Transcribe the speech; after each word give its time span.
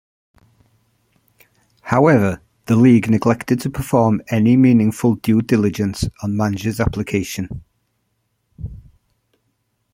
However, 1.83 2.41
the 2.65 2.75
league 2.75 3.07
neglected 3.07 3.61
to 3.61 3.69
perform 3.69 4.23
any 4.31 4.57
meaningful 4.57 5.13
due 5.17 5.43
diligence 5.43 6.05
on 6.23 6.35
Manges' 6.35 6.79
application. 6.83 7.61